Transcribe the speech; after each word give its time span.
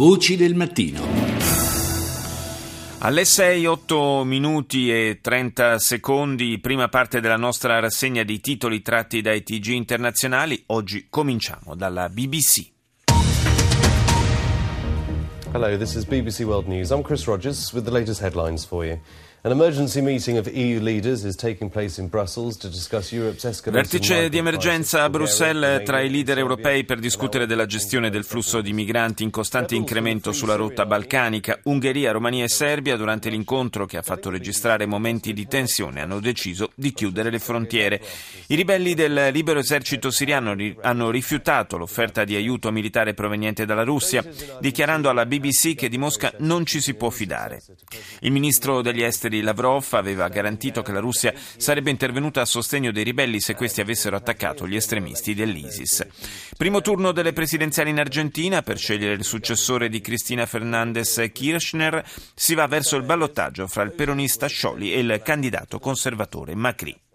Voci 0.00 0.34
del 0.34 0.54
mattino. 0.54 1.02
Alle 3.00 3.26
6, 3.26 3.66
8 3.66 4.24
minuti 4.24 4.90
e 4.90 5.18
30 5.20 5.78
secondi, 5.78 6.58
prima 6.58 6.88
parte 6.88 7.20
della 7.20 7.36
nostra 7.36 7.78
rassegna 7.80 8.22
di 8.22 8.40
titoli 8.40 8.80
tratti 8.80 9.20
dai 9.20 9.42
TG 9.42 9.66
internazionali. 9.72 10.62
Oggi 10.68 11.08
cominciamo 11.10 11.74
dalla 11.74 12.08
BBC. 12.08 12.70
Hello, 15.52 15.76
this 15.76 15.94
is 15.94 16.06
BBC 16.06 16.46
World 16.46 16.66
News. 16.66 16.88
I'm 16.88 17.02
Chris 17.02 17.26
Rogers 17.26 17.70
with 17.74 17.84
the 17.84 17.90
latest 17.90 18.22
headlines 18.22 18.64
for 18.64 18.86
you. 18.86 18.98
Vertice 23.70 24.28
di 24.28 24.36
emergenza 24.36 25.02
a 25.02 25.08
Bruxelles 25.08 25.82
tra 25.82 26.02
i 26.02 26.10
leader 26.10 26.36
europei 26.36 26.84
per 26.84 26.98
discutere 26.98 27.46
della 27.46 27.64
gestione 27.64 28.10
del 28.10 28.24
flusso 28.24 28.60
di 28.60 28.74
migranti 28.74 29.22
in 29.22 29.30
costante 29.30 29.74
incremento 29.74 30.32
sulla 30.32 30.56
rotta 30.56 30.84
balcanica. 30.84 31.58
Ungheria, 31.62 32.12
Romania 32.12 32.44
e 32.44 32.50
Serbia, 32.50 32.98
durante 32.98 33.30
l'incontro 33.30 33.86
che 33.86 33.96
ha 33.96 34.02
fatto 34.02 34.28
registrare 34.28 34.84
momenti 34.84 35.32
di 35.32 35.46
tensione, 35.46 36.02
hanno 36.02 36.20
deciso 36.20 36.72
di 36.74 36.92
chiudere 36.92 37.30
le 37.30 37.38
frontiere. 37.38 37.98
I 38.48 38.54
ribelli 38.56 38.92
del 38.92 39.30
libero 39.32 39.60
esercito 39.60 40.10
siriano 40.10 40.54
hanno 40.82 41.10
rifiutato 41.10 41.78
l'offerta 41.78 42.24
di 42.24 42.34
aiuto 42.34 42.70
militare 42.70 43.14
proveniente 43.14 43.64
dalla 43.64 43.84
Russia, 43.84 44.22
dichiarando 44.60 45.08
alla 45.08 45.24
BBC 45.24 45.74
che 45.76 45.88
di 45.88 45.96
Mosca 45.96 46.30
non 46.40 46.66
ci 46.66 46.82
si 46.82 46.92
può 46.92 47.08
fidare. 47.08 47.62
Il 48.20 48.32
ministro 48.32 48.82
degli 48.82 49.02
esteri 49.02 49.28
esteri 49.30 49.40
Lavrov 49.42 49.86
aveva 49.92 50.28
garantito 50.28 50.82
che 50.82 50.92
la 50.92 50.98
Russia 51.00 51.32
sarebbe 51.56 51.90
intervenuta 51.90 52.40
a 52.40 52.44
sostegno 52.44 52.90
dei 52.90 53.04
ribelli 53.04 53.40
se 53.40 53.54
questi 53.54 53.80
avessero 53.80 54.16
attaccato 54.16 54.66
gli 54.66 54.74
estremisti 54.76 55.34
dell'ISIS. 55.34 56.06
Primo 56.56 56.80
turno 56.80 57.12
delle 57.12 57.32
presidenziali 57.32 57.90
in 57.90 58.00
Argentina 58.00 58.62
per 58.62 58.78
scegliere 58.78 59.14
il 59.14 59.24
successore 59.24 59.88
di 59.88 60.00
Cristina 60.00 60.46
Fernandez 60.46 61.30
Kirchner 61.32 62.04
si 62.34 62.54
va 62.54 62.66
verso 62.66 62.96
il 62.96 63.04
ballottaggio 63.04 63.66
fra 63.68 63.82
il 63.82 63.92
peronista 63.92 64.46
Scioli 64.48 64.92
e 64.92 64.98
il 64.98 65.20
candidato 65.22 65.78
conservatore 65.78 66.54
Macri. 66.54 67.09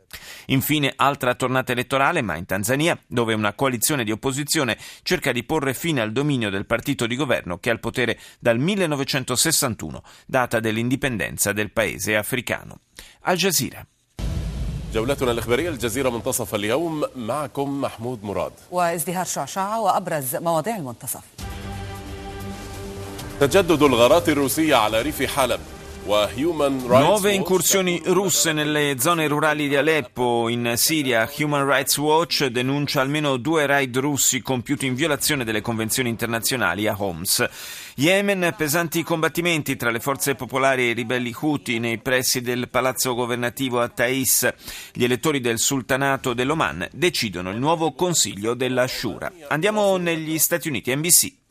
Infine, 0.47 0.93
altra 0.97 1.35
tornata 1.35 1.73
elettorale, 1.73 2.23
ma 2.23 2.37
in 2.37 2.47
Tanzania, 2.47 2.99
dove 3.07 3.35
una 3.35 3.53
coalizione 3.53 4.05
di 4.05 4.11
opposizione 4.11 4.77
cerca 5.03 5.33
di 5.33 5.45
porre 5.45 5.75
fine 5.75 6.01
al 6.01 6.13
dominio 6.13 6.51
del 6.51 6.67
partito 6.67 7.07
di 7.07 7.17
governo 7.17 7.59
che 7.59 7.71
è 7.71 7.73
al 7.73 7.81
potere 7.81 8.19
dal 8.39 8.59
1961, 8.59 10.03
data 10.27 10.61
dell'indipendenza 10.61 11.53
del 11.53 11.71
paese 11.71 12.17
africano. 12.17 12.81
Al 13.23 13.37
Jazeera. 13.37 13.87
جولتنا 14.93 15.31
الإخبارية 15.31 15.69
الجزيرة 15.69 16.11
منتصف 16.11 16.55
اليوم 16.55 17.05
معكم 17.17 17.81
محمود 17.81 18.25
مراد 18.25 18.53
وازدهار 18.71 19.25
شعشعة 19.25 19.81
وأبرز 19.81 20.37
مواضيع 20.37 20.77
المنتصف 20.77 21.21
تجدد 23.41 23.83
الغارات 23.83 24.29
الروسية 24.29 24.77
على 24.77 25.03
ريف 25.03 25.23
حلب 25.23 25.61
Nuove 26.06 27.34
incursioni 27.34 28.00
russe 28.06 28.54
nelle 28.54 28.98
zone 29.00 29.28
rurali 29.28 29.68
di 29.68 29.76
Aleppo, 29.76 30.50
in 30.50 30.74
Siria. 30.78 31.28
Human 31.40 31.66
Rights 31.66 31.98
Watch 31.98 32.46
denuncia 32.46 33.02
almeno 33.02 33.38
due 33.38 33.66
raid 33.66 33.98
russi 33.98 34.44
compiuti 34.44 34.86
in 34.86 34.94
violazione 34.94 35.44
delle 35.44 35.62
convenzioni 35.62 36.10
internazionali 36.10 36.86
a 36.86 36.96
Homs. 36.96 37.44
Yemen, 37.96 38.54
pesanti 38.56 39.02
combattimenti 39.02 39.76
tra 39.76 39.90
le 39.90 40.00
forze 40.00 40.36
popolari 40.36 40.84
e 40.84 40.90
i 40.90 40.94
ribelli 40.94 41.34
Houthi 41.36 41.80
nei 41.80 41.98
pressi 41.98 42.42
del 42.42 42.70
palazzo 42.70 43.16
governativo 43.16 43.82
a 43.82 43.90
Taiz. 43.90 44.48
Gli 44.94 45.06
elettori 45.06 45.40
del 45.40 45.58
sultanato 45.58 46.34
dell'Oman 46.34 46.88
decidono 46.92 47.50
il 47.50 47.58
nuovo 47.58 47.94
consiglio 47.94 48.54
della 48.54 48.86
Shura. 48.86 49.32
Andiamo 49.48 49.98
negli 49.98 50.38
Stati 50.38 50.68
Uniti, 50.68 50.96
NBC. 50.96 51.45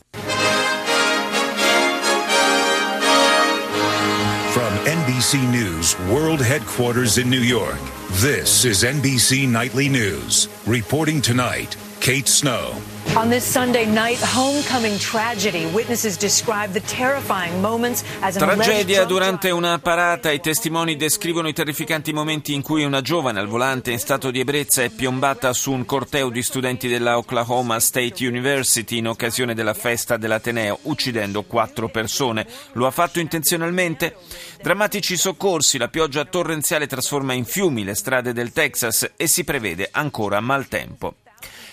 NBC 5.24 5.50
News 5.50 5.98
World 6.12 6.42
Headquarters 6.42 7.16
in 7.16 7.30
New 7.30 7.40
York. 7.40 7.78
This 8.20 8.66
is 8.66 8.82
NBC 8.82 9.48
Nightly 9.48 9.88
News. 9.88 10.48
Reporting 10.66 11.22
tonight, 11.22 11.78
Kate 12.04 12.28
Snow. 12.28 12.74
On 13.16 13.30
this 13.30 13.50
Sunday 13.50 13.86
night, 13.86 14.18
homecoming 14.20 14.98
tragedy. 14.98 15.64
Witnesses 15.72 16.18
describe 16.18 16.74
the 16.74 16.80
terrifying 16.80 17.62
moments 17.62 18.04
as 18.20 18.36
an 18.36 18.42
Tragedia 18.42 19.06
durante 19.06 19.50
una 19.50 19.78
parata. 19.78 20.30
I 20.30 20.38
testimoni 20.38 20.96
descrivono 20.96 21.48
i 21.48 21.54
terrificanti 21.54 22.12
momenti 22.12 22.52
in 22.52 22.60
cui 22.60 22.84
una 22.84 23.00
giovane 23.00 23.40
al 23.40 23.46
volante 23.46 23.90
in 23.90 23.98
stato 23.98 24.30
di 24.30 24.40
ebbrezza 24.40 24.82
è 24.82 24.90
piombata 24.90 25.54
su 25.54 25.72
un 25.72 25.86
corteo 25.86 26.28
di 26.28 26.42
studenti 26.42 26.88
della 26.88 27.16
Oklahoma 27.16 27.80
State 27.80 28.26
University 28.26 28.98
in 28.98 29.08
occasione 29.08 29.54
della 29.54 29.72
festa 29.72 30.18
dell'Ateneo, 30.18 30.80
uccidendo 30.82 31.44
quattro 31.44 31.88
persone. 31.88 32.46
Lo 32.72 32.86
ha 32.86 32.90
fatto 32.90 33.18
intenzionalmente? 33.18 34.16
Drammatici 34.60 35.16
soccorsi. 35.16 35.78
La 35.78 35.88
pioggia 35.88 36.26
torrenziale 36.26 36.86
trasforma 36.86 37.32
in 37.32 37.46
fiumi 37.46 37.82
le 37.82 37.94
strade 37.94 38.34
del 38.34 38.52
Texas 38.52 39.12
e 39.16 39.26
si 39.26 39.42
prevede 39.42 39.88
ancora 39.90 40.38
maltempo. 40.40 41.14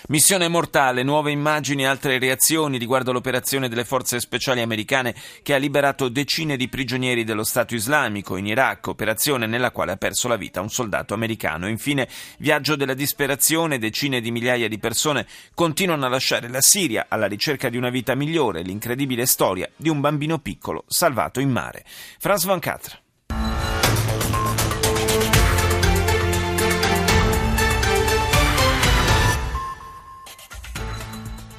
Missione 0.08 0.48
mortale, 0.48 1.04
nuove 1.04 1.30
immagini 1.30 1.82
e 1.82 1.86
altre 1.86 2.18
reazioni 2.18 2.76
riguardo 2.76 3.12
l'operazione 3.12 3.68
delle 3.68 3.84
forze 3.84 4.18
speciali 4.18 4.60
americane 4.60 5.14
che 5.44 5.54
ha 5.54 5.58
liberato 5.58 6.08
decine 6.08 6.56
di 6.56 6.68
prigionieri 6.68 7.22
dello 7.22 7.44
Stato 7.44 7.76
islamico 7.76 8.36
in 8.36 8.46
Iraq, 8.46 8.88
operazione 8.88 9.46
nella 9.46 9.70
quale 9.70 9.92
ha 9.92 9.96
perso 9.96 10.26
la 10.26 10.34
vita 10.34 10.60
un 10.60 10.70
soldato 10.70 11.14
americano. 11.14 11.68
Infine, 11.68 12.08
viaggio 12.38 12.74
della 12.74 12.94
disperazione, 12.94 13.78
decine 13.78 14.20
di 14.20 14.32
migliaia 14.32 14.66
di 14.66 14.78
persone 14.80 15.24
continuano 15.54 16.04
a 16.04 16.08
lasciare 16.08 16.48
la 16.48 16.60
Siria 16.60 17.06
alla 17.08 17.26
ricerca 17.26 17.68
di 17.68 17.76
una 17.76 17.90
vita 17.90 18.16
migliore, 18.16 18.62
l'incredibile 18.62 19.24
storia 19.24 19.70
di 19.76 19.88
un 19.88 20.00
bambino 20.00 20.40
piccolo 20.40 20.82
salvato 20.88 21.38
in 21.38 21.50
mare. 21.50 21.84
Franz 22.18 22.44
Van 22.44 22.58
Catra. 22.58 22.98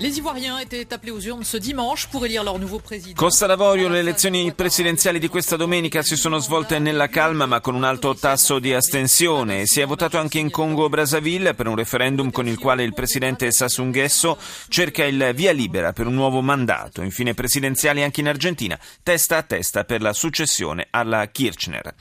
Les 0.04 0.18
Ivoiriens 0.18 0.60
étaient 0.60 0.94
appelés 0.94 1.14
aux 1.14 1.22
urnes 1.22 1.46
ce 1.46 1.56
dimanche 1.56 2.08
pour 2.08 2.26
élire 2.26 2.44
leur 2.44 2.60
nouveau 2.60 2.78
président. 2.78 3.16
Costa 3.16 3.48
d'Avorio, 3.48 3.88
le 3.88 4.00
elezioni 4.00 4.52
presidenziali 4.52 5.18
di 5.18 5.30
questa 5.30 5.56
domenica 5.56 6.02
si 6.02 6.18
sono 6.18 6.40
svolte 6.40 6.78
nella 6.78 7.08
calma 7.08 7.46
ma 7.46 7.62
con 7.62 7.74
un 7.74 7.86
alto 7.86 8.14
tasso 8.14 8.60
di 8.60 8.74
astensione. 8.74 9.66
Si 9.66 9.80
è 9.80 9.86
votato 9.86 10.18
anche 10.18 10.40
in 10.40 10.50
Congo 10.50 10.90
Brazzaville 10.90 11.54
per 11.54 11.70
un 11.70 11.78
referendum 11.78 12.32
con 12.32 12.50
il 12.50 12.60
quale 12.60 12.84
il 12.84 12.94
presidente 12.94 13.50
Sassou 13.54 13.86
Nguesso 13.86 14.38
cerca 14.68 15.06
il 15.06 15.32
via 15.34 15.54
libera 15.54 15.94
per 15.94 16.08
un 16.08 16.16
nuovo 16.16 16.42
mandato. 16.42 17.02
Infine 17.02 17.34
presidenziali 17.34 18.04
anche 18.04 18.20
in 18.20 18.28
Argentina, 18.28 18.78
testa 19.04 19.38
a 19.38 19.44
testa 19.44 19.86
per 19.86 20.02
la 20.02 20.12
successione 20.12 20.88
alla 20.90 21.26
Kirchner. 21.28 21.96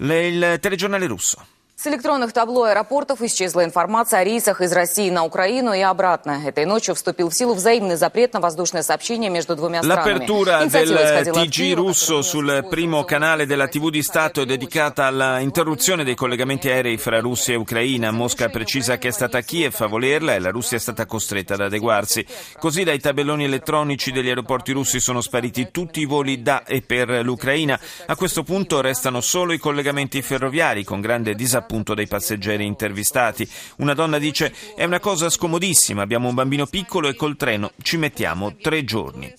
Il 0.00 0.58
telegiornale 0.60 1.06
russo. 1.06 1.46
С 1.77 1.87
электронных 1.87 2.31
табло 2.31 2.63
аэропортов 2.63 3.21
исчезла 3.23 3.65
информация 3.65 4.19
о 4.19 4.23
рейсах 4.23 4.61
из 4.61 4.71
России 4.71 5.09
на 5.09 5.25
Украину 5.25 5.73
и 5.73 5.81
обратно. 5.81 6.41
Этой 6.45 6.65
ночью 6.65 6.95
вступил 6.95 7.29
в 7.29 7.33
силу 7.33 7.55
взаимный 7.55 7.97
запрет 7.97 8.31
на 8.31 8.39
воздушное 8.39 8.83
сообщение 8.83 9.29
между 9.29 9.55
двумя 9.57 9.83
странами. 9.83 10.19
L'apertura 10.19 10.65
del 10.65 11.29
TG 11.33 11.73
russo 11.73 12.21
sul 12.21 12.65
primo 12.69 13.03
canale 13.03 13.45
della 13.45 13.67
TV 13.67 13.89
di 13.89 14.01
Stato 14.01 14.43
è 14.43 14.45
dedicata 14.45 15.07
all'interruzione 15.07 16.05
dei 16.05 16.15
collegamenti 16.15 16.69
aerei 16.69 16.97
fra 16.97 17.19
Russia 17.19 17.55
e 17.55 17.57
Ucraina. 17.57 18.11
Mosca 18.11 18.47
precisa 18.47 18.97
che 18.97 19.09
è 19.09 19.11
stata 19.11 19.41
Kiev 19.41 19.75
a 19.79 19.87
volerla 19.87 20.35
e 20.35 20.39
la 20.39 20.51
Russia 20.51 20.77
è 20.77 20.79
stata 20.79 21.05
costretta 21.05 21.55
ad 21.55 21.61
adeguarsi. 21.61 22.25
Così 22.59 22.85
dai 22.85 22.99
tabelloni 22.99 23.43
elettronici 23.43 24.11
degli 24.11 24.29
aeroporti 24.29 24.71
russi 24.71 25.01
sono 25.01 25.19
spariti 25.19 25.69
tutti 25.69 25.99
i 25.99 26.05
voli 26.05 26.41
da 26.41 26.63
e 26.63 26.81
per 26.81 27.09
l'Ucraina. 27.09 27.77
A 28.05 28.15
questo 28.15 28.43
punto 28.43 28.79
restano 28.79 29.19
solo 29.19 29.51
i 29.51 29.57
collegamenti 29.57 30.21
ferroviari 30.21 30.85
con 30.85 31.01
grande 31.01 31.33
disappunto 31.33 31.66
appunto 31.68 31.92
dei 31.92 32.06
passeggeri 32.06 32.64
intervistati. 32.64 33.46
Una 33.76 33.92
donna 33.92 34.16
dice 34.16 34.54
è 34.74 34.84
una 34.84 35.00
cosa 35.00 35.28
scomodissima, 35.28 36.00
abbiamo 36.00 36.28
un 36.28 36.34
bambino 36.34 36.64
piccolo 36.64 37.08
e 37.08 37.14
col 37.14 37.36
treno 37.36 37.72
ci 37.82 37.98
mettiamo 37.98 38.56
tre 38.56 38.84
giorni. 38.84 39.30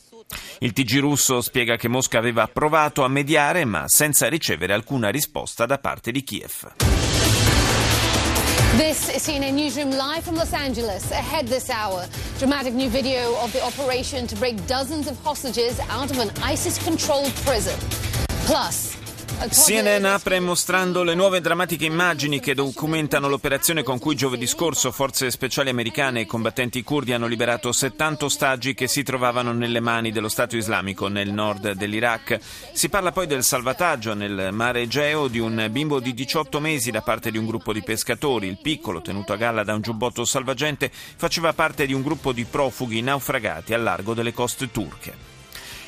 Il 0.59 0.73
TG 0.73 0.99
russo 0.99 1.41
spiega 1.41 1.75
che 1.75 1.87
Mosca 1.87 2.19
aveva 2.19 2.47
provato 2.47 3.03
a 3.03 3.07
mediare 3.07 3.65
ma 3.65 3.85
senza 3.87 4.29
ricevere 4.29 4.73
alcuna 4.73 5.09
risposta 5.09 5.65
da 5.65 5.79
parte 5.79 6.11
di 6.11 6.21
Kiev. 6.23 6.73
This 8.77 9.09
is 9.09 9.25
CNN 9.25 9.55
Newsroom 9.55 9.89
live 9.89 10.21
from 10.21 10.35
Los 10.35 10.53
Angeles. 10.53 11.11
Ahead 11.11 11.47
this 11.47 11.69
hour, 11.69 12.07
dramatic 12.37 12.73
new 12.73 12.89
video 12.89 13.33
of 13.41 13.51
the 13.51 13.61
operation 13.63 14.27
to 14.27 14.35
break 14.35 14.55
dozens 14.67 15.07
of 15.07 15.17
hostages 15.23 15.79
out 15.89 16.11
of 16.11 16.19
an 16.19 16.29
ISIS-controlled 16.43 17.33
prison. 17.43 17.75
Plus, 18.45 18.98
CNN 19.29 20.05
apre 20.05 20.39
mostrando 20.39 21.03
le 21.03 21.13
nuove 21.13 21.39
drammatiche 21.39 21.85
immagini 21.85 22.39
che 22.39 22.53
documentano 22.53 23.29
l'operazione 23.29 23.83
con 23.83 23.99
cui 23.99 24.15
giovedì 24.15 24.47
scorso 24.47 24.91
forze 24.91 25.31
speciali 25.31 25.69
americane 25.69 26.21
e 26.21 26.25
combattenti 26.25 26.83
curdi 26.83 27.13
hanno 27.13 27.27
liberato 27.27 27.71
70 27.71 28.25
ostaggi 28.25 28.73
che 28.73 28.87
si 28.87 29.03
trovavano 29.03 29.53
nelle 29.53 29.79
mani 29.79 30.11
dello 30.11 30.29
Stato 30.29 30.57
islamico 30.57 31.07
nel 31.07 31.31
nord 31.31 31.71
dell'Iraq. 31.73 32.39
Si 32.73 32.89
parla 32.89 33.11
poi 33.11 33.27
del 33.27 33.43
salvataggio 33.43 34.13
nel 34.13 34.49
mare 34.51 34.81
Egeo 34.81 35.27
di 35.27 35.39
un 35.39 35.67
bimbo 35.71 35.99
di 35.99 36.13
18 36.13 36.59
mesi 36.59 36.91
da 36.91 37.01
parte 37.01 37.31
di 37.31 37.37
un 37.37 37.45
gruppo 37.45 37.71
di 37.71 37.83
pescatori. 37.83 38.47
Il 38.47 38.59
piccolo, 38.61 39.01
tenuto 39.01 39.33
a 39.33 39.37
galla 39.37 39.63
da 39.63 39.73
un 39.73 39.81
giubbotto 39.81 40.25
salvagente, 40.25 40.91
faceva 40.91 41.53
parte 41.53 41.85
di 41.85 41.93
un 41.93 42.01
gruppo 42.01 42.33
di 42.33 42.45
profughi 42.45 43.01
naufragati 43.01 43.73
al 43.73 43.83
largo 43.83 44.13
delle 44.13 44.33
coste 44.33 44.69
turche. 44.69 45.38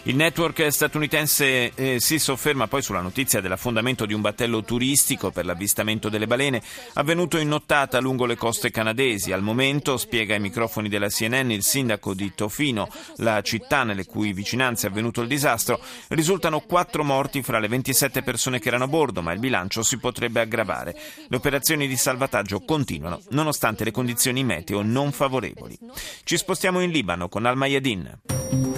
Il 0.05 0.15
network 0.15 0.69
statunitense 0.71 1.73
eh, 1.75 1.99
si 1.99 2.17
sofferma 2.17 2.67
poi 2.67 2.81
sulla 2.81 3.01
notizia 3.01 3.39
dell'affondamento 3.39 4.07
di 4.07 4.15
un 4.15 4.21
battello 4.21 4.63
turistico 4.63 5.29
per 5.29 5.45
l'avvistamento 5.45 6.09
delle 6.09 6.25
balene 6.25 6.59
avvenuto 6.93 7.37
in 7.37 7.47
nottata 7.47 7.99
lungo 7.99 8.25
le 8.25 8.35
coste 8.35 8.71
canadesi. 8.71 9.31
Al 9.31 9.43
momento, 9.43 9.97
spiega 9.97 10.33
ai 10.33 10.39
microfoni 10.39 10.89
della 10.89 11.07
CNN 11.07 11.51
il 11.51 11.61
sindaco 11.61 12.15
di 12.15 12.33
Tofino, 12.33 12.89
la 13.17 13.41
città 13.43 13.83
nelle 13.83 14.05
cui 14.05 14.33
vicinanze 14.33 14.87
è 14.87 14.89
avvenuto 14.89 15.21
il 15.21 15.27
disastro, 15.27 15.79
risultano 16.07 16.61
quattro 16.61 17.03
morti 17.03 17.43
fra 17.43 17.59
le 17.59 17.67
27 17.67 18.23
persone 18.23 18.57
che 18.57 18.69
erano 18.69 18.85
a 18.85 18.87
bordo, 18.87 19.21
ma 19.21 19.33
il 19.33 19.39
bilancio 19.39 19.83
si 19.83 19.99
potrebbe 19.99 20.39
aggravare. 20.39 20.99
Le 21.27 21.35
operazioni 21.35 21.87
di 21.87 21.95
salvataggio 21.95 22.61
continuano, 22.61 23.21
nonostante 23.29 23.83
le 23.83 23.91
condizioni 23.91 24.43
meteo 24.43 24.81
non 24.81 25.11
favorevoli. 25.11 25.77
Ci 26.23 26.37
spostiamo 26.37 26.81
in 26.81 26.89
Libano 26.89 27.29
con 27.29 27.45
Al 27.45 27.55
Mayadin. 27.55 28.70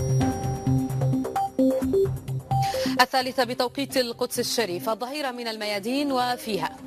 الثالثة 3.01 3.44
بتوقيت 3.44 3.98
القدس 3.98 4.40
الشريف 4.40 4.90
الظهيرة 4.90 5.31
من 5.31 5.48
الميادين 5.48 6.12
وفيها. 6.12 6.78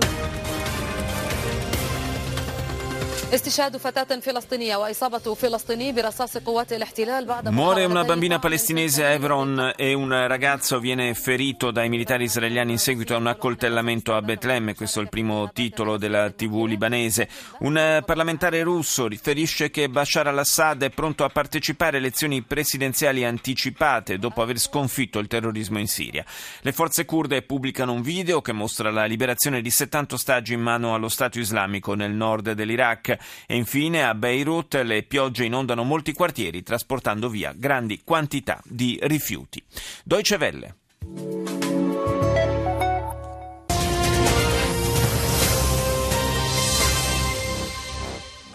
Muore 7.51 7.85
una 7.85 8.03
bambina 8.05 8.39
palestinese 8.39 9.05
a 9.05 9.11
Hebron 9.11 9.75
e 9.77 9.93
un 9.93 10.09
ragazzo 10.09 10.79
viene 10.79 11.13
ferito 11.13 11.71
dai 11.71 11.91
militari 11.91 12.25
israeliani 12.25 12.73
in 12.73 12.79
seguito 12.79 13.13
a 13.15 13.19
un 13.19 13.27
accoltellamento 13.27 14.15
a 14.15 14.23
Betlemme. 14.23 14.75
Questo 14.75 15.01
è 15.01 15.03
il 15.03 15.11
primo 15.11 15.51
titolo 15.53 15.99
della 15.99 16.31
TV 16.31 16.65
libanese. 16.65 17.29
Un 17.59 18.03
parlamentare 18.07 18.63
russo 18.63 19.07
riferisce 19.07 19.69
che 19.69 19.91
Bashar 19.91 20.29
al-Assad 20.29 20.85
è 20.85 20.91
pronto 20.91 21.23
a 21.23 21.29
partecipare 21.29 21.99
a 21.99 22.01
elezioni 22.01 22.41
presidenziali 22.41 23.23
anticipate 23.23 24.17
dopo 24.17 24.41
aver 24.41 24.59
sconfitto 24.59 25.19
il 25.19 25.27
terrorismo 25.27 25.79
in 25.79 25.89
Siria. 25.89 26.25
Le 26.63 26.73
forze 26.73 27.05
kurde 27.05 27.43
pubblicano 27.43 27.93
un 27.93 28.01
video 28.01 28.41
che 28.41 28.53
mostra 28.53 28.91
la 28.91 29.05
liberazione 29.05 29.61
di 29.61 29.69
70 29.71 30.15
ostaggi 30.15 30.55
in 30.55 30.63
mano 30.63 30.95
allo 30.95 31.11
Stato 31.11 31.39
islamico 31.39 31.93
nel 31.93 32.13
nord 32.13 32.53
dell'Iraq. 32.53 33.25
E 33.47 33.57
infine 33.57 34.05
a 34.05 34.15
Beirut 34.15 34.75
le 34.85 35.03
piogge 35.03 35.45
inondano 35.45 35.85
molti 35.85 36.13
quartieri 36.13 36.63
trasportando 36.63 37.29
via 37.29 37.53
grandi 37.57 38.01
quantità 38.05 38.61
di 38.65 38.99
rifiuti. 39.03 39.63
Deutsche 40.05 40.37
Welle. 40.37 40.75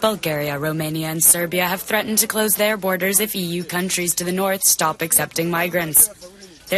Bulgaria, 0.01 0.57
Romania, 0.57 1.09
and 1.09 1.21
Serbia 1.21 1.67
have 1.67 1.83
threatened 1.83 2.17
to 2.17 2.27
close 2.27 2.55
their 2.55 2.75
borders 2.75 3.19
if 3.19 3.35
EU 3.35 3.63
countries 3.63 4.15
to 4.15 4.23
the 4.23 4.31
north 4.31 4.63
stop 4.63 5.03
accepting 5.03 5.51
migrants. 5.51 6.09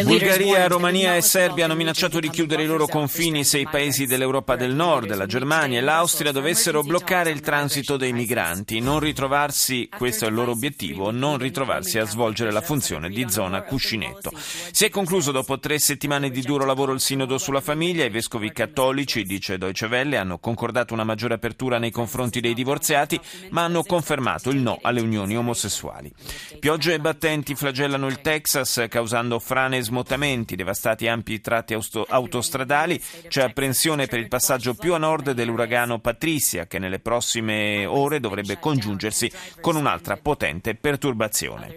Bulgaria, 0.01 0.67
Romania 0.67 1.15
e 1.15 1.21
Serbia 1.21 1.65
hanno 1.65 1.75
minacciato 1.75 2.19
di 2.19 2.31
chiudere 2.31 2.63
i 2.63 2.65
loro 2.65 2.87
confini 2.87 3.43
se 3.43 3.59
i 3.59 3.67
paesi 3.69 4.07
dell'Europa 4.07 4.55
del 4.55 4.73
Nord, 4.73 5.13
la 5.13 5.27
Germania 5.27 5.77
e 5.77 5.81
l'Austria 5.83 6.31
dovessero 6.31 6.81
bloccare 6.81 7.29
il 7.29 7.41
transito 7.41 7.95
dei 7.95 8.11
migranti, 8.11 8.79
non 8.79 8.99
ritrovarsi, 8.99 9.87
questo 9.95 10.25
è 10.25 10.29
il 10.29 10.33
loro 10.33 10.49
obiettivo, 10.49 11.11
non 11.11 11.37
ritrovarsi 11.37 11.99
a 11.99 12.05
svolgere 12.05 12.51
la 12.51 12.61
funzione 12.61 13.09
di 13.09 13.29
zona 13.29 13.61
cuscinetto. 13.61 14.31
Si 14.33 14.83
è 14.83 14.89
concluso 14.89 15.31
dopo 15.31 15.59
tre 15.59 15.77
settimane 15.77 16.31
di 16.31 16.41
duro 16.41 16.65
lavoro 16.65 16.91
il 16.93 16.99
sinodo 16.99 17.37
sulla 17.37 17.61
famiglia, 17.61 18.03
i 18.03 18.09
vescovi 18.09 18.51
cattolici, 18.51 19.21
dice 19.21 19.59
Deutsche 19.59 19.85
Welle, 19.85 20.17
hanno 20.17 20.39
concordato 20.39 20.95
una 20.95 21.03
maggiore 21.03 21.35
apertura 21.35 21.77
nei 21.77 21.91
confronti 21.91 22.41
dei 22.41 22.55
divorziati, 22.55 23.19
ma 23.51 23.65
hanno 23.65 23.83
confermato 23.83 24.49
il 24.49 24.57
no 24.57 24.79
alle 24.81 25.01
unioni 25.01 25.37
omosessuali. 25.37 26.11
Piogge 26.59 26.99
battenti 26.99 27.53
flagellano 27.53 28.07
il 28.07 28.21
Texas, 28.21 28.87
causando 28.89 29.37
frane 29.37 29.81
smottamenti, 29.83 30.55
devastati 30.55 31.07
ampi 31.07 31.41
tratti 31.41 31.77
autostradali, 32.07 33.01
c'è 33.27 33.43
apprensione 33.43 34.07
per 34.07 34.19
il 34.19 34.27
passaggio 34.27 34.73
più 34.73 34.93
a 34.93 34.97
nord 34.97 35.31
dell'uragano 35.31 35.99
Patricia 35.99 36.65
che 36.65 36.79
nelle 36.79 36.99
prossime 36.99 37.85
ore 37.85 38.19
dovrebbe 38.19 38.59
congiungersi 38.59 39.31
con 39.61 39.75
un'altra 39.75 40.17
potente 40.17 40.75
perturbazione. 40.75 41.75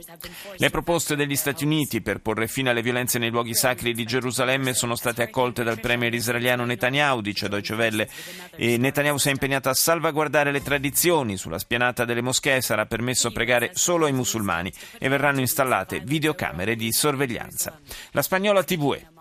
Le 0.57 0.71
proposte 0.71 1.17
degli 1.17 1.37
Stati 1.37 1.65
Uniti 1.65 2.01
per 2.01 2.21
porre 2.21 2.47
fine 2.49 2.71
alle 2.71 2.83
violenze 2.83 3.19
nei 3.19 3.31
luoghi 3.31 3.55
sacri 3.55 3.93
di 3.93 4.05
Gerusalemme 4.05 4.75
sono 4.75 4.95
state 4.95 5.23
accolte 5.23 5.63
dal 5.63 5.81
premier 5.81 6.15
israeliano 6.15 6.65
Netanyahu, 6.65 7.21
dice 7.21 7.49
Deutsche 7.49 7.75
Welle, 7.75 8.09
e 8.57 8.77
Netanyahu 8.77 9.19
si 9.19 9.29
è 9.29 9.31
impegnato 9.33 9.69
a 9.69 9.75
salvaguardare 9.75 10.53
le 10.53 10.63
tradizioni. 10.63 11.37
Sulla 11.37 11.59
spianata 11.59 12.05
delle 12.05 12.23
moschee 12.23 12.61
sarà 12.61 12.87
permesso 12.87 13.31
pregare 13.31 13.71
solo 13.75 14.07
ai 14.07 14.13
musulmani 14.13 14.73
e 14.99 15.09
verranno 15.09 15.41
installate 15.41 16.01
videocamere 16.01 16.77
di 16.77 16.93
sorveglianza. 16.93 17.79
La 18.13 18.23
spagnola 18.23 18.63
TVE. 18.63 19.16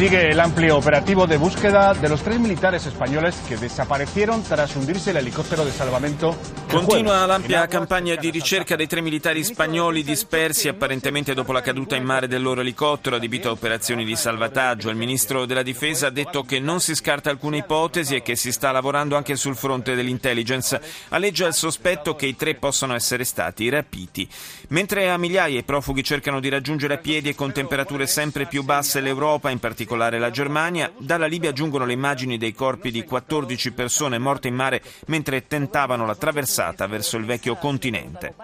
Sigue 0.00 0.30
el 0.30 0.40
amplio 0.40 0.78
operativo 0.78 1.26
de 1.26 1.36
búsqueda 1.36 1.92
de 1.92 2.08
los 2.08 2.22
tres 2.22 2.40
militares 2.40 2.86
españoles 2.86 3.36
que 3.46 3.58
desaparecieron 3.58 4.42
tras 4.42 4.74
hundirse 4.74 5.10
el 5.10 5.18
helicóptero 5.18 5.62
de 5.62 5.70
salvamento. 5.70 6.38
Continua 6.70 7.26
l'ampia 7.26 7.66
campagna 7.66 8.14
di 8.14 8.30
ricerca 8.30 8.76
dei 8.76 8.86
tre 8.86 9.02
militari 9.02 9.44
spagnoli 9.44 10.02
dispersi 10.02 10.68
apparentemente 10.68 11.34
dopo 11.34 11.52
la 11.52 11.60
caduta 11.60 11.96
in 11.96 12.04
mare 12.04 12.28
del 12.28 12.40
loro 12.40 12.62
elicottero 12.62 13.16
adibito 13.16 13.48
a 13.48 13.52
operazioni 13.52 14.06
di 14.06 14.16
salvataggio. 14.16 14.88
Il 14.88 14.96
ministro 14.96 15.44
della 15.44 15.62
difesa 15.62 16.06
ha 16.06 16.10
detto 16.10 16.44
che 16.44 16.60
non 16.60 16.80
si 16.80 16.94
scarta 16.94 17.28
alcuna 17.28 17.58
ipotesi 17.58 18.14
e 18.14 18.22
che 18.22 18.36
si 18.36 18.52
sta 18.52 18.72
lavorando 18.72 19.16
anche 19.16 19.36
sul 19.36 19.54
fronte 19.54 19.94
dell'intelligence. 19.94 20.80
Alleggia 21.10 21.46
il 21.46 21.52
sospetto 21.52 22.16
che 22.16 22.24
i 22.24 22.36
tre 22.36 22.54
possano 22.54 22.94
essere 22.94 23.24
stati 23.24 23.68
rapiti. 23.68 24.26
Mentre 24.68 25.10
a 25.10 25.18
migliaia 25.18 25.58
i 25.58 25.64
profughi 25.64 26.02
cercano 26.02 26.40
di 26.40 26.48
raggiungere 26.48 26.94
a 26.94 26.98
piedi 26.98 27.28
e 27.28 27.34
con 27.34 27.52
temperature 27.52 28.06
sempre 28.06 28.46
più 28.46 28.62
basse 28.62 29.00
l'Europa, 29.00 29.50
in 29.50 29.58
particolare 29.58 29.88
particolare 29.90 30.18
la 30.18 30.30
Germania. 30.30 30.92
Dalla 30.96 31.26
Libia 31.26 31.52
giungono 31.52 31.84
le 31.84 31.92
immagini 31.92 32.38
dei 32.38 32.54
corpi 32.54 32.92
di 32.92 33.04
14 33.04 33.72
persone 33.72 34.18
morte 34.18 34.46
in 34.48 34.54
mare 34.54 34.82
mentre 35.06 35.46
tentavano 35.46 36.06
la 36.06 36.14
traversata 36.14 36.86
verso 36.86 37.16
il 37.16 37.24
vecchio 37.24 37.56
continente. 37.56 38.34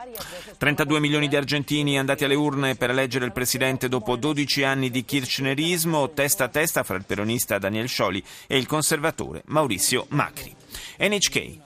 32 0.59 0.99
milioni 0.99 1.29
di 1.29 1.37
argentini 1.37 1.99
andati 1.99 2.25
alle 2.25 2.35
urne 2.35 2.75
per 2.75 2.91
eleggere 2.91 3.25
il 3.25 3.33
presidente 3.33 3.89
dopo 3.89 4.17
12 4.17 4.65
anni 4.65 4.91
di 4.91 5.05
kirchnerismo, 5.05 6.11
testa 6.11 6.45
a 6.45 6.49
testa 6.49 6.83
fra 6.83 6.97
il 6.97 7.05
peronista 7.05 7.59
Daniel 7.59 7.89
Scioli 7.89 8.23
e 8.47 8.59
il 8.59 8.67
conservatore 8.67 9.43
Mauricio 9.47 10.07
Macri. 10.11 10.55
NHK. 10.99 11.65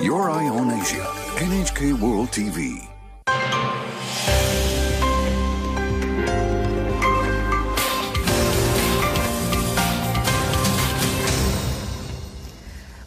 Your 0.00 0.28
Eye 0.28 0.50
on 0.50 0.70
Asia. 0.70 1.08
NHK 1.40 1.98
World 1.98 2.28
TV. 2.28 2.95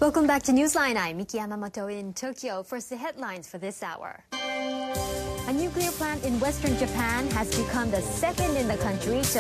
Welcome 0.09 0.25
back 0.25 0.41
to 0.45 0.51
Newsline. 0.51 0.97
I'm 0.97 1.17
Miki 1.17 1.37
Yamamoto 1.37 1.87
in 1.87 2.15
Tokyo. 2.15 2.63
First, 2.63 2.89
the 2.89 2.97
headlines 2.97 3.47
for 3.47 3.59
this 3.59 3.83
hour. 3.83 4.23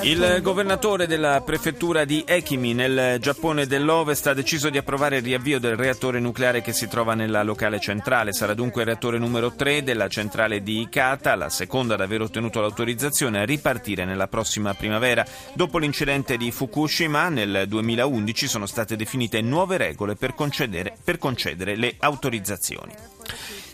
Il 0.01 0.39
governatore 0.41 1.05
della 1.05 1.41
prefettura 1.41 2.03
di 2.03 2.23
Ekimi 2.25 2.73
nel 2.73 3.19
Giappone 3.19 3.67
dell'Ovest 3.67 4.25
ha 4.25 4.33
deciso 4.33 4.71
di 4.71 4.79
approvare 4.79 5.17
il 5.17 5.23
riavvio 5.23 5.59
del 5.59 5.75
reattore 5.75 6.19
nucleare 6.19 6.63
che 6.63 6.73
si 6.73 6.87
trova 6.87 7.13
nella 7.13 7.43
locale 7.43 7.79
centrale. 7.79 8.33
Sarà 8.33 8.55
dunque 8.55 8.81
il 8.81 8.87
reattore 8.87 9.19
numero 9.19 9.53
3 9.53 9.83
della 9.83 10.07
centrale 10.07 10.63
di 10.63 10.81
Ikata, 10.81 11.35
la 11.35 11.49
seconda 11.49 11.93
ad 11.93 12.01
aver 12.01 12.21
ottenuto 12.21 12.59
l'autorizzazione 12.59 13.41
a 13.41 13.45
ripartire 13.45 14.03
nella 14.03 14.27
prossima 14.27 14.73
primavera. 14.73 15.23
Dopo 15.53 15.77
l'incidente 15.77 16.37
di 16.37 16.49
Fukushima 16.51 17.29
nel 17.29 17.65
2011 17.67 18.47
sono 18.47 18.65
state 18.65 18.95
definite 18.95 19.41
nuove 19.41 19.77
regole 19.77 20.15
per 20.15 20.33
concedere, 20.33 20.97
per 21.03 21.19
concedere 21.19 21.75
le 21.75 21.93
autorizzazioni. 21.99 23.18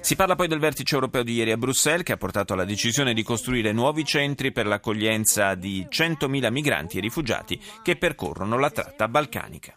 Si 0.05 0.15
parla 0.15 0.35
poi 0.35 0.47
del 0.47 0.59
vertice 0.59 0.93
europeo 0.93 1.24
di 1.24 1.33
ieri 1.33 1.50
a 1.51 1.57
Bruxelles 1.57 2.03
che 2.03 2.12
ha 2.12 2.17
portato 2.17 2.53
alla 2.53 2.63
decisione 2.63 3.12
di 3.15 3.24
costruire 3.24 3.71
nuovi 3.71 4.05
centri 4.05 4.51
per 4.51 4.67
l'accoglienza 4.67 5.55
di 5.55 5.88
100.000 5.89 6.51
migranti 6.51 7.00
e 7.00 7.01
rifugiati 7.01 7.59
che 7.81 7.95
percorrono 7.95 8.59
la 8.59 8.69
tratta 8.69 9.07
balcanica. 9.07 9.74